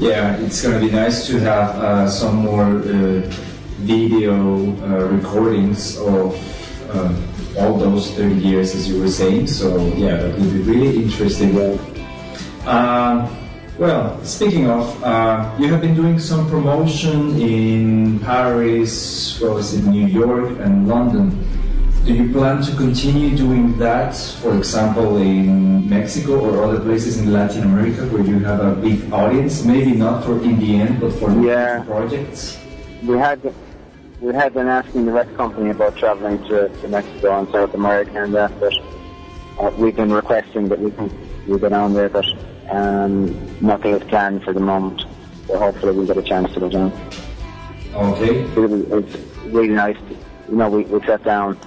Yeah, 0.00 0.34
it's 0.40 0.62
going 0.62 0.80
to 0.80 0.80
be 0.80 0.90
nice 0.90 1.26
to 1.26 1.38
have 1.40 1.76
uh, 1.76 2.08
some 2.08 2.36
more 2.36 2.64
uh, 2.64 3.20
video 3.84 4.32
uh, 4.80 5.04
recordings 5.12 5.98
of 5.98 6.32
uh, 6.88 7.12
all 7.58 7.76
those 7.76 8.10
30 8.12 8.34
years, 8.36 8.74
as 8.74 8.88
you 8.88 8.98
were 8.98 9.10
saying. 9.10 9.48
So, 9.48 9.76
yeah, 9.96 10.16
that 10.16 10.38
would 10.38 10.52
be 10.54 10.62
really 10.62 11.04
interesting. 11.04 11.54
Well, 13.76 14.24
speaking 14.24 14.70
of, 14.70 15.04
uh, 15.04 15.54
you 15.58 15.68
have 15.68 15.82
been 15.82 15.94
doing 15.94 16.18
some 16.18 16.48
promotion 16.48 17.38
in 17.38 18.20
Paris, 18.20 19.38
well, 19.38 19.58
is 19.58 19.74
it 19.74 19.84
New 19.84 20.06
York 20.06 20.48
and 20.60 20.88
London? 20.88 21.59
Do 22.04 22.14
you 22.14 22.32
plan 22.32 22.62
to 22.62 22.74
continue 22.76 23.36
doing 23.36 23.76
that, 23.78 24.16
for 24.40 24.56
example, 24.56 25.18
in 25.18 25.88
Mexico 25.88 26.40
or 26.40 26.64
other 26.64 26.80
places 26.80 27.20
in 27.20 27.30
Latin 27.30 27.62
America 27.64 28.06
where 28.06 28.22
you 28.24 28.38
have 28.40 28.60
a 28.60 28.74
big 28.74 29.12
audience? 29.12 29.64
Maybe 29.64 29.92
not 29.92 30.24
for 30.24 30.40
End, 30.42 30.98
but 30.98 31.12
for 31.12 31.30
Yeah. 31.42 31.84
projects? 31.84 32.58
We 33.06 33.18
had 33.18 33.40
we 34.20 34.32
had 34.34 34.54
been 34.54 34.68
asking 34.68 35.06
the 35.06 35.12
rec 35.12 35.28
company 35.36 35.70
about 35.70 35.96
traveling 35.96 36.38
to, 36.48 36.68
to 36.68 36.88
Mexico 36.88 37.38
and 37.38 37.48
South 37.52 37.74
America 37.74 38.22
and 38.22 38.34
that, 38.34 38.52
but 38.58 38.72
uh, 39.58 39.70
we've 39.76 39.96
been 39.96 40.12
requesting 40.12 40.68
that 40.68 40.80
we 40.80 40.90
can 40.92 41.10
we 41.46 41.58
go 41.58 41.68
down 41.68 41.92
there, 41.92 42.08
but 42.08 42.26
um, 42.70 43.28
nothing 43.60 43.92
is 43.94 44.02
planned 44.08 44.42
for 44.42 44.52
the 44.54 44.60
moment. 44.60 45.04
So 45.48 45.58
hopefully 45.58 45.92
we'll 45.92 46.06
get 46.06 46.16
a 46.16 46.22
chance 46.22 46.52
to 46.54 46.60
go 46.60 46.70
down. 46.70 46.92
Okay. 47.92 48.40
It 48.40 48.56
was, 48.56 48.72
it's 48.72 49.16
really 49.46 49.68
nice. 49.84 49.96
To, 49.96 50.14
you 50.48 50.56
know, 50.56 50.70
we, 50.70 50.84
we 50.84 51.04
sat 51.06 51.22
down 51.24 51.58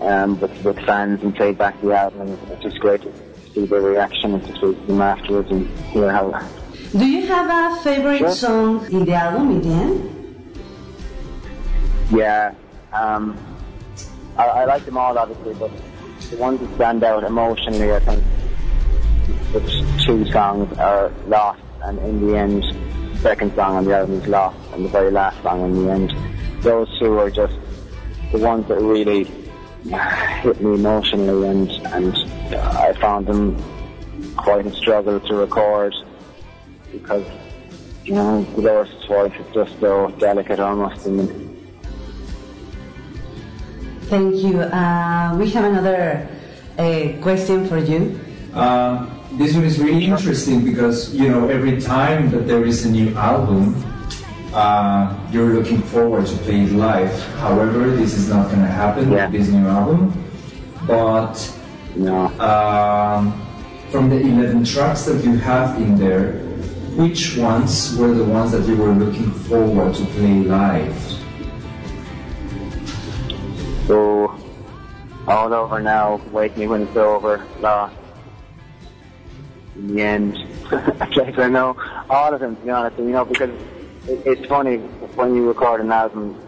um, 0.00 0.38
with, 0.40 0.52
with 0.64 0.78
fans 0.86 1.22
and 1.22 1.34
played 1.34 1.58
back 1.58 1.80
the 1.80 1.92
album, 1.92 2.22
and 2.22 2.50
it's 2.50 2.62
just 2.62 2.78
great 2.80 3.02
to 3.02 3.12
see 3.54 3.64
their 3.66 3.80
reaction 3.80 4.34
and 4.34 4.42
to 4.46 4.52
speak 4.56 4.80
to 4.80 4.86
them 4.86 5.00
afterwards 5.02 5.50
and 5.50 5.66
hear 5.90 6.10
how. 6.10 6.30
Do 6.96 7.06
you 7.06 7.26
have 7.26 7.48
a 7.50 7.82
favorite 7.82 8.20
Yeah. 8.20 8.30
song 8.30 8.86
in 8.90 9.04
the 9.04 9.12
album 9.14 9.50
in 9.50 9.62
the 9.62 9.74
end? 9.74 10.14
Yeah, 12.10 12.54
um, 12.92 13.36
I, 14.36 14.44
I 14.46 14.64
like 14.64 14.84
them 14.86 14.96
all 14.96 15.18
obviously, 15.18 15.54
but 15.54 15.70
the 16.30 16.36
ones 16.36 16.60
that 16.60 16.74
stand 16.76 17.04
out 17.04 17.24
emotionally, 17.24 17.92
I 17.92 18.00
think, 18.00 18.24
the 19.52 19.60
two 20.04 20.24
songs 20.30 20.72
are 20.78 21.12
Lost 21.26 21.60
and 21.82 21.98
In 21.98 22.26
the 22.26 22.36
End. 22.38 22.64
Second 23.20 23.54
song 23.56 23.76
on 23.76 23.84
the 23.84 23.96
album 23.96 24.20
is 24.20 24.26
Lost, 24.28 24.56
and 24.72 24.84
the 24.84 24.88
very 24.88 25.10
last 25.10 25.42
song 25.42 25.64
in 25.64 25.84
the 25.84 25.90
end. 25.92 26.14
Those 26.62 26.88
two 26.98 27.18
are 27.18 27.30
just 27.30 27.54
the 28.32 28.38
ones 28.38 28.66
that 28.68 28.80
really 28.80 29.24
hit 29.84 30.60
me 30.60 30.74
emotionally, 30.74 31.48
and 31.48 31.70
and 31.94 32.16
I 32.54 32.92
found 32.94 33.26
them 33.26 33.56
quite 34.36 34.66
a 34.66 34.74
struggle 34.74 35.20
to 35.20 35.34
record 35.34 35.94
because 36.92 37.26
you 38.04 38.14
know 38.14 38.44
Dolores' 38.54 39.04
voice 39.06 39.32
is 39.38 39.54
just 39.54 39.78
so 39.80 40.10
delicate 40.18 40.60
almost, 40.60 41.06
and 41.06 41.48
Thank 44.08 44.36
you. 44.36 44.60
Uh, 44.60 45.36
we 45.36 45.50
have 45.50 45.64
another 45.64 46.26
uh, 46.78 47.12
question 47.20 47.68
for 47.68 47.76
you. 47.76 48.18
Uh, 48.54 49.04
this 49.32 49.54
one 49.54 49.64
is 49.64 49.78
really 49.78 50.06
interesting 50.06 50.64
because 50.64 51.14
you 51.14 51.28
know 51.28 51.46
every 51.48 51.78
time 51.78 52.30
that 52.30 52.46
there 52.48 52.64
is 52.64 52.86
a 52.86 52.90
new 52.90 53.14
album, 53.14 53.76
uh, 54.52 55.14
you're 55.30 55.52
looking 55.52 55.82
forward 55.82 56.26
to 56.26 56.36
play 56.38 56.62
it 56.62 56.72
live. 56.72 57.12
However, 57.36 57.90
this 57.90 58.14
is 58.14 58.28
not 58.28 58.46
going 58.48 58.60
to 58.62 58.66
happen 58.66 59.12
Yeah. 59.12 59.26
with 59.28 59.32
this 59.40 59.48
new 59.48 59.66
album. 59.66 60.12
But 60.86 61.34
know. 61.96 62.26
um, 62.40 63.46
from 63.90 64.08
the 64.08 64.20
11 64.20 64.64
tracks 64.64 65.04
that 65.04 65.22
you 65.24 65.36
have 65.36 65.76
in 65.80 65.96
there, 65.98 66.32
which 66.96 67.36
ones 67.36 67.96
were 67.96 68.14
the 68.14 68.24
ones 68.24 68.52
that 68.52 68.66
you 68.66 68.76
were 68.76 68.92
looking 68.92 69.30
forward 69.32 69.94
to 69.94 70.04
play 70.06 70.42
live? 70.42 70.96
So, 73.86 74.34
all 75.26 75.52
over 75.52 75.80
now, 75.80 76.20
wake 76.32 76.56
me 76.56 76.66
when 76.66 76.82
it's 76.82 76.96
over, 76.96 77.44
lost. 77.60 77.94
In 79.76 79.94
the 79.94 80.02
end, 80.02 80.36
I 81.00 81.06
guess 81.06 81.38
I 81.38 81.48
know 81.48 81.76
all 82.10 82.34
of 82.34 82.40
them, 82.40 82.56
to 82.56 82.62
be 82.62 82.70
honest, 82.70 82.98
you 82.98 83.04
know, 83.04 83.24
because 83.24 83.50
it, 84.06 84.22
it's 84.26 84.46
funny, 84.46 84.76
when 84.76 85.34
you 85.34 85.48
record 85.48 85.80
an 85.80 85.90
album, 85.90 86.40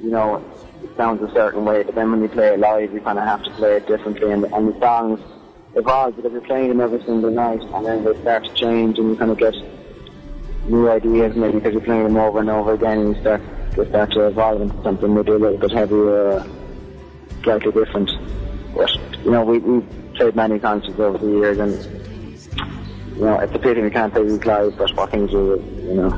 you 0.00 0.10
know, 0.10 0.44
it 0.82 0.96
sounds 0.96 1.22
a 1.22 1.32
certain 1.32 1.64
way, 1.64 1.82
but 1.82 1.94
then 1.94 2.10
when 2.10 2.22
you 2.22 2.28
play 2.28 2.48
it 2.54 2.58
live, 2.58 2.92
you 2.92 3.00
kind 3.00 3.18
of 3.18 3.24
have 3.24 3.42
to 3.44 3.50
play 3.52 3.76
it 3.76 3.86
differently, 3.86 4.30
and, 4.30 4.44
and 4.44 4.74
the 4.74 4.78
songs 4.80 5.20
evolve 5.74 6.16
because 6.16 6.32
you're 6.32 6.40
playing 6.42 6.68
them 6.68 6.80
every 6.80 7.02
single 7.04 7.30
night, 7.30 7.60
and 7.60 7.86
then 7.86 8.04
they 8.04 8.20
start 8.20 8.44
to 8.44 8.52
change, 8.54 8.98
and 8.98 9.10
you 9.10 9.16
kind 9.16 9.30
of 9.30 9.38
get 9.38 9.54
new 10.68 10.88
ideas, 10.88 11.34
maybe 11.36 11.54
because 11.54 11.72
you're 11.72 11.82
playing 11.82 12.04
them 12.04 12.16
over 12.16 12.40
and 12.40 12.50
over 12.50 12.74
again, 12.74 12.98
and 12.98 13.16
you 13.16 13.20
start, 13.22 13.40
they 13.76 13.88
start 13.88 14.10
to 14.12 14.26
evolve 14.26 14.60
into 14.60 14.82
something 14.82 15.14
maybe 15.14 15.32
a 15.32 15.38
little 15.38 15.58
bit 15.58 15.72
heavier, 15.72 16.44
slightly 17.42 17.72
different. 17.72 18.10
But, 18.74 18.90
you 19.24 19.30
know, 19.30 19.44
we, 19.44 19.58
we 19.58 19.82
played 20.14 20.34
many 20.36 20.58
concerts 20.58 20.98
over 20.98 21.18
the 21.18 21.26
years, 21.26 21.58
and, 21.58 21.72
you 23.16 23.24
know, 23.24 23.38
it's 23.38 23.54
a 23.54 23.58
pity 23.58 23.82
we 23.82 23.90
can't 23.90 24.12
play 24.12 24.24
these 24.24 24.44
live, 24.44 24.76
but 24.76 24.94
what 24.96 25.10
can 25.10 25.22
you 25.22 25.28
do, 25.28 25.71
you 25.82 25.94
know, 25.94 26.10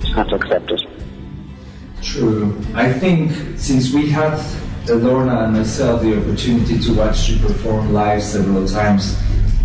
just 0.00 0.12
have 0.14 0.28
to 0.28 0.34
accept 0.36 0.70
it. 0.70 0.82
True. 2.02 2.56
I 2.74 2.92
think 2.92 3.32
since 3.58 3.92
we 3.92 4.08
had 4.08 4.38
Lorna 4.86 5.44
and 5.44 5.54
myself 5.54 6.02
the 6.02 6.16
opportunity 6.20 6.78
to 6.80 6.94
watch 6.94 7.28
you 7.28 7.38
perform 7.38 7.92
live 7.92 8.22
several 8.22 8.66
times, 8.66 9.20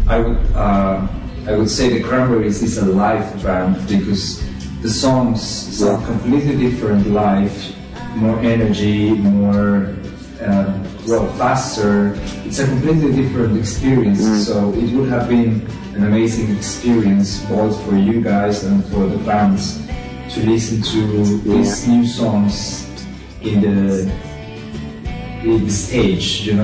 I 0.08 0.20
would 0.20 0.38
uh, 0.56 1.08
I 1.48 1.56
would 1.56 1.70
say 1.70 1.90
the 1.90 2.04
Cranberries 2.04 2.64
is 2.64 2.78
a 2.78 2.86
live 2.86 3.44
band 3.44 3.76
because 3.88 4.44
the 4.82 4.90
songs 4.90 5.42
sound 5.42 6.06
completely 6.06 6.58
different 6.58 7.08
live, 7.08 7.54
more 8.16 8.40
energy, 8.40 9.12
more 9.12 9.96
uh, 10.42 10.74
well 11.08 11.28
faster. 11.34 12.16
It's 12.46 12.60
a 12.60 12.68
completely 12.68 13.14
different 13.14 13.58
experience. 13.58 14.48
So 14.48 14.74
it 14.74 14.92
would 14.92 15.10
have 15.10 15.30
been 15.30 15.68
an 15.96 16.06
amazing 16.06 16.56
experience 16.58 17.46
both 17.46 17.80
for 17.86 17.96
you 17.96 18.20
guys 18.20 18.64
and 18.64 18.84
for 18.86 19.06
the 19.06 19.20
fans 19.20 19.86
to 20.34 20.40
listen 20.50 20.82
to 20.82 21.38
these 21.42 21.88
new 21.88 22.06
songs 22.06 22.90
in 23.42 23.62
the 23.62 24.12
in 25.44 25.66
the 25.66 25.70
stage, 25.70 26.48
you 26.48 26.56
know. 26.56 26.64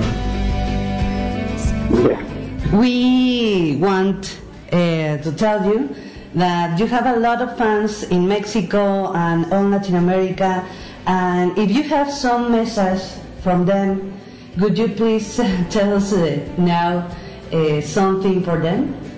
Yeah. 2.07 2.75
We 2.75 3.75
want 3.75 4.39
uh, 4.71 5.17
to 5.17 5.31
tell 5.35 5.65
you 5.65 5.95
that 6.33 6.79
you 6.79 6.87
have 6.87 7.05
a 7.05 7.19
lot 7.19 7.41
of 7.41 7.57
fans 7.57 8.03
in 8.03 8.27
Mexico 8.27 9.11
and 9.13 9.51
all 9.53 9.63
Latin 9.65 9.95
America, 9.95 10.65
and 11.05 11.57
if 11.57 11.69
you 11.69 11.83
have 11.83 12.11
some 12.11 12.51
message 12.51 13.03
from 13.43 13.65
them, 13.65 14.19
could 14.57 14.77
you 14.77 14.87
please 14.87 15.35
tell 15.69 15.93
us 15.93 16.13
uh, 16.13 16.39
now 16.57 17.07
uh, 17.51 17.81
something 17.81 18.41
for 18.43 18.57
them? 18.59 19.08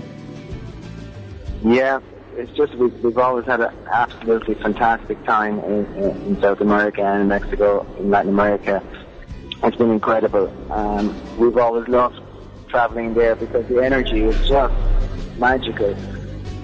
Yeah, 1.64 2.00
it's 2.38 2.52
just 2.54 2.74
we've, 2.76 2.94
we've 3.04 3.18
always 3.18 3.46
had 3.46 3.62
an 3.62 3.74
absolutely 3.92 4.56
fantastic 4.56 5.24
time 5.26 5.60
in, 5.60 5.86
in 5.96 6.42
South 6.42 6.60
America 6.60 7.04
and 7.04 7.22
in 7.22 7.28
Mexico, 7.28 7.86
in 8.00 8.10
Latin 8.10 8.32
America. 8.32 8.82
It's 9.64 9.78
been 9.78 9.92
incredible. 9.92 10.52
Um, 10.72 11.16
we've 11.38 11.58
always 11.58 11.88
loved 11.88 12.20
traveling 12.68 13.14
there 13.14 13.36
because 13.36 13.68
the 13.68 13.84
energy 13.84 14.24
is 14.24 14.48
just 14.48 14.74
magical. 15.38 15.96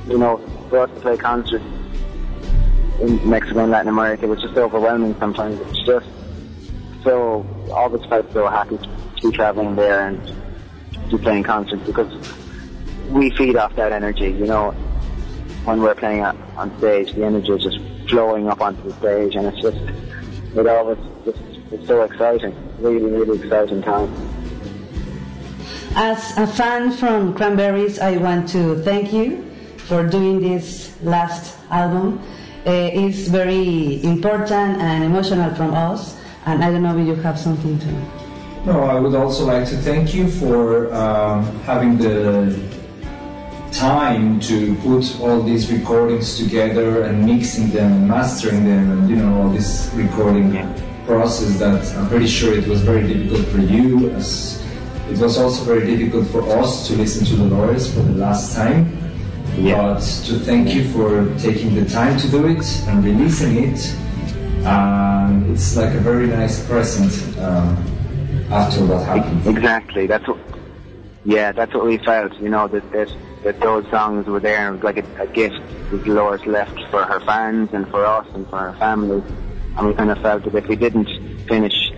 You 0.08 0.18
know, 0.18 0.38
for 0.70 0.80
us 0.80 0.90
to 0.90 1.00
play 1.02 1.18
concerts 1.18 1.64
in 3.02 3.30
Mexico 3.30 3.60
and 3.60 3.72
Latin 3.72 3.90
America 3.90 4.26
was 4.26 4.42
just 4.42 4.58
overwhelming 4.58 5.16
sometimes. 5.20 5.60
It's 5.60 5.86
just 5.86 6.08
so, 7.04 7.46
always 7.72 8.04
felt 8.06 8.34
so 8.34 8.48
happy 8.48 8.78
to 8.78 9.30
be 9.30 9.36
traveling 9.36 9.76
there 9.76 10.08
and 10.08 10.28
to 11.10 11.18
be 11.18 11.24
playing 11.24 11.44
concerts 11.44 11.84
because 11.86 12.12
we 13.10 13.30
feed 13.32 13.56
off 13.56 13.76
that 13.76 13.92
energy, 13.92 14.32
you 14.32 14.46
know. 14.46 14.74
When 15.68 15.82
we're 15.82 15.96
playing 15.96 16.24
on 16.24 16.42
on 16.56 16.78
stage, 16.78 17.12
the 17.12 17.26
energy 17.26 17.52
is 17.52 17.62
just 17.62 17.80
flowing 18.08 18.48
up 18.48 18.62
onto 18.62 18.82
the 18.84 18.94
stage, 18.94 19.36
and 19.36 19.48
it's 19.48 19.60
just, 19.60 19.76
it 20.56 20.66
always 20.66 20.98
just, 21.26 21.40
it's 21.74 21.86
so 21.86 22.04
exciting. 22.04 22.56
Really, 22.80 23.12
really 23.12 23.38
exciting 23.38 23.82
time. 23.82 24.10
As 25.94 26.38
a 26.38 26.48
fan 26.48 26.92
from 26.92 27.34
Cranberries, 27.34 28.00
I 28.00 28.16
want 28.16 28.48
to 28.56 28.82
thank 28.84 29.12
you 29.12 29.44
for 29.90 30.08
doing 30.08 30.40
this 30.40 30.96
last 31.04 31.58
album. 31.70 32.22
Uh, 32.66 33.04
it's 33.04 33.28
very 33.28 34.02
important 34.06 34.80
and 34.80 35.04
emotional 35.04 35.54
from 35.54 35.74
us, 35.74 36.18
and 36.46 36.64
I 36.64 36.72
don't 36.72 36.84
know 36.84 36.98
if 36.98 37.06
you 37.06 37.16
have 37.16 37.38
something 37.38 37.78
to. 37.78 37.92
No, 38.66 38.84
I 38.84 39.02
would 39.02 39.16
also 39.16 39.46
like 39.46 39.68
to 39.68 39.76
thank 39.76 40.14
you 40.14 40.30
for 40.32 40.94
um, 40.94 41.44
having 41.64 41.98
the 41.98 42.56
time 43.78 44.40
to 44.40 44.76
put 44.78 45.20
all 45.22 45.42
these 45.42 45.72
recordings 45.72 46.38
together 46.38 47.04
and 47.04 47.24
mixing 47.24 47.70
them 47.70 47.92
and 47.92 48.08
mastering 48.08 48.66
them 48.66 48.92
and 48.92 49.10
you 49.10 49.16
know 49.16 49.42
all 49.42 49.50
this 49.50 49.92
recording 49.94 50.52
process 51.06 51.60
that 51.60 51.86
I'm 51.96 52.10
pretty 52.10 52.28
sure 52.28 52.58
it 52.58 52.68
was 52.68 52.82
very 52.82 53.08
difficult 53.08 53.46
for 53.48 53.60
you 53.60 54.10
as 54.12 54.66
it 55.10 55.20
was 55.20 55.38
also 55.38 55.64
very 55.64 55.86
difficult 55.96 56.28
for 56.28 56.42
us 56.60 56.88
to 56.88 56.96
listen 56.96 57.26
to 57.28 57.38
Dolores 57.38 57.94
for 57.94 58.02
the 58.02 58.14
last 58.14 58.56
time. 58.56 58.92
Yeah. 59.56 59.94
But 59.94 60.02
to 60.02 60.40
thank 60.40 60.74
you 60.74 60.84
for 60.90 61.34
taking 61.40 61.76
the 61.76 61.86
time 61.86 62.18
to 62.20 62.30
do 62.30 62.48
it 62.48 62.66
and 62.88 63.06
releasing 63.06 63.64
it. 63.64 63.96
Um, 64.66 65.50
it's 65.54 65.78
like 65.78 65.94
a 65.94 66.00
very 66.00 66.28
nice 66.28 66.66
present 66.68 67.38
um, 67.40 67.78
after 68.52 68.86
what 68.86 69.06
happened. 69.06 69.48
Exactly. 69.48 70.08
That's 70.08 70.28
what. 70.28 70.40
Yeah, 71.24 71.54
that's 71.54 71.74
what 71.74 71.86
we 71.86 71.98
felt. 72.00 72.34
You 72.42 72.50
know 72.50 72.68
that 72.68 72.92
that, 72.92 73.10
that 73.44 73.60
those 73.60 73.90
songs 73.90 74.26
were 74.28 74.40
there. 74.40 74.70
It 74.70 74.72
was 74.72 74.84
like 74.84 74.98
a, 74.98 75.22
a 75.22 75.28
gift 75.28 75.60
that 75.92 76.04
Dolores 76.04 76.46
left 76.46 76.80
for 76.90 77.04
her 77.04 77.20
fans 77.22 77.70
and 77.74 77.88
for 77.90 78.06
us 78.06 78.28
and 78.34 78.48
for 78.50 78.58
her 78.58 78.74
family. 78.78 79.24
And 79.78 79.88
we 79.88 79.94
kind 79.94 80.10
of 80.10 80.18
felt 80.20 80.44
that 80.44 80.56
if 80.56 80.68
we 80.68 80.76
didn't 80.76 81.10
finish 81.48 81.92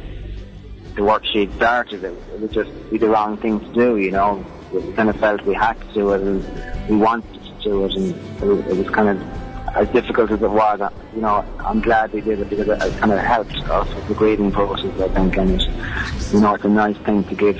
the 0.95 1.03
work 1.03 1.25
she'd 1.25 1.53
started, 1.55 2.03
it, 2.03 2.13
it 2.33 2.39
would 2.41 2.51
just 2.51 2.71
be 2.89 2.97
the 2.97 3.07
wrong 3.09 3.37
thing 3.37 3.59
to 3.59 3.73
do. 3.73 3.97
You 3.97 4.11
know, 4.11 4.45
we 4.73 4.91
kind 4.93 5.09
of 5.09 5.15
felt 5.17 5.43
we 5.45 5.53
had 5.55 5.79
to 5.79 5.93
do 5.93 6.11
it 6.13 6.21
and 6.21 6.89
we 6.89 6.97
wanted 6.97 7.33
to 7.33 7.63
do 7.63 7.85
it, 7.85 7.93
and 7.95 8.15
it 8.41 8.45
was, 8.45 8.59
it 8.67 8.77
was 8.77 8.89
kind 8.89 9.09
of 9.09 9.75
as 9.75 9.87
difficult 9.89 10.31
as 10.31 10.41
it 10.41 10.49
was. 10.49 10.81
uh, 10.81 10.89
You 11.15 11.21
know, 11.21 11.45
I'm 11.59 11.79
glad 11.79 12.11
we 12.11 12.21
did 12.21 12.39
it 12.39 12.49
because 12.49 12.67
it, 12.67 12.81
it 12.81 12.97
kind 12.99 13.11
of 13.13 13.19
helped 13.19 13.55
us 13.55 13.87
with 13.95 14.07
the 14.07 14.13
grieving 14.13 14.51
process. 14.51 14.99
I 14.99 15.07
think, 15.09 15.37
and 15.37 15.61
it, 15.61 16.33
you 16.33 16.41
know, 16.41 16.55
it's 16.55 16.65
a 16.65 16.69
nice 16.69 16.97
thing 16.97 17.23
to 17.25 17.35
give 17.35 17.57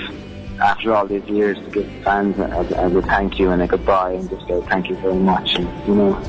after 0.59 0.93
all 0.93 1.05
these 1.07 1.23
years 1.25 1.57
to 1.57 1.69
give 1.71 1.87
fans 2.03 2.39
as, 2.39 2.71
as 2.73 2.93
a 2.95 3.01
thank 3.03 3.39
you 3.39 3.51
and 3.51 3.61
a 3.61 3.67
goodbye 3.67 4.11
and 4.13 4.29
just 4.29 4.47
say 4.47 4.61
thank 4.69 4.89
you 4.89 4.95
very 4.97 5.15
much. 5.15 5.55
And, 5.55 5.87
you 5.87 5.95
know, 5.95 6.21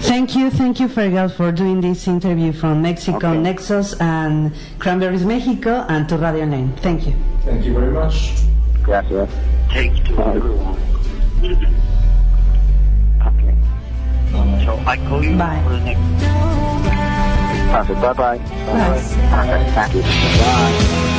Thank 0.00 0.36
you, 0.36 0.50
thank 0.50 0.78
you, 0.78 0.86
Fergal, 0.86 1.32
for 1.34 1.50
doing 1.50 1.80
this 1.80 2.06
interview 2.06 2.52
from 2.52 2.80
Mexico, 2.80 3.16
Okay. 3.30 3.38
Nexos, 3.38 4.00
and 4.00 4.52
Cranberries 4.78 5.24
Mexico, 5.24 5.84
and 5.88 6.08
to 6.08 6.16
Radio 6.16 6.44
Lane. 6.44 6.72
Thank 6.76 7.08
you. 7.08 7.14
Thank 7.44 7.64
you 7.64 7.74
very 7.74 7.90
much. 7.92 8.32
gracias. 8.84 9.28
Take 9.70 9.94
to 10.04 10.12
everyone. 10.26 10.78
Okay. 13.26 14.64
So 14.64 14.76
I 14.86 14.96
call 15.08 15.24
you 15.24 15.36
Bye. 15.36 15.60
for 15.64 15.70
the 15.70 15.80
next. 15.80 16.00
Perfect. 17.72 18.00
Bye 18.00 18.12
bye. 18.12 18.38
Bye. 18.38 19.02
Perfect. 19.30 19.70
Thank 19.74 19.94
you. 19.94 20.02
Bye. 20.02 21.12